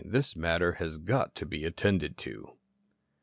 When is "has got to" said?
0.71-1.45